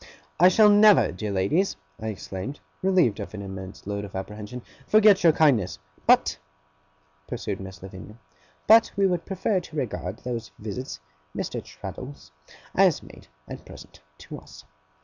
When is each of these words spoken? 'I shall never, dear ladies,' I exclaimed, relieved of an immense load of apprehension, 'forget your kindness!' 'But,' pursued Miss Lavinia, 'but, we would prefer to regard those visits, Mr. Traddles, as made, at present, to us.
'I 0.39 0.47
shall 0.49 0.69
never, 0.71 1.11
dear 1.11 1.29
ladies,' 1.29 1.75
I 1.99 2.07
exclaimed, 2.07 2.59
relieved 2.81 3.19
of 3.19 3.35
an 3.35 3.43
immense 3.43 3.85
load 3.85 4.03
of 4.03 4.15
apprehension, 4.15 4.63
'forget 4.87 5.23
your 5.23 5.31
kindness!' 5.31 5.77
'But,' 6.07 6.39
pursued 7.27 7.59
Miss 7.59 7.83
Lavinia, 7.83 8.17
'but, 8.65 8.91
we 8.97 9.05
would 9.05 9.27
prefer 9.27 9.59
to 9.59 9.75
regard 9.75 10.17
those 10.17 10.49
visits, 10.57 10.99
Mr. 11.37 11.63
Traddles, 11.63 12.31
as 12.73 13.03
made, 13.03 13.27
at 13.47 13.63
present, 13.63 13.99
to 14.17 14.39
us. 14.39 14.63